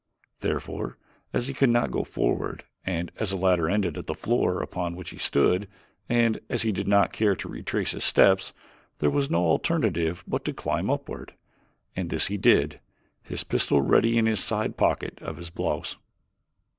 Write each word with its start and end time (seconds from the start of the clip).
Therefore, 0.39 0.97
as 1.31 1.47
he 1.47 1.53
could 1.53 1.69
not 1.69 1.91
go 1.91 2.03
forward 2.03 2.63
and 2.83 3.11
as 3.17 3.29
the 3.29 3.35
ladder 3.35 3.69
ended 3.69 3.99
at 3.99 4.07
the 4.07 4.15
floor 4.15 4.63
upon 4.63 4.95
which 4.95 5.11
he 5.11 5.19
stood, 5.19 5.67
and 6.09 6.39
as 6.49 6.63
he 6.63 6.71
did 6.71 6.87
not 6.87 7.13
care 7.13 7.35
to 7.35 7.47
retrace 7.47 7.91
his 7.91 8.03
steps, 8.03 8.51
there 8.97 9.11
was 9.11 9.29
no 9.29 9.45
alternative 9.45 10.23
but 10.27 10.43
to 10.45 10.53
climb 10.53 10.89
upward, 10.89 11.35
and 11.95 12.09
this 12.09 12.25
he 12.33 12.37
did, 12.37 12.79
his 13.21 13.43
pistol 13.43 13.83
ready 13.83 14.17
in 14.17 14.27
a 14.27 14.35
side 14.35 14.75
pocket 14.75 15.19
of 15.21 15.37
his 15.37 15.51
blouse. 15.51 15.97